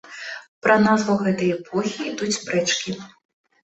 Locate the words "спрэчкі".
2.43-3.01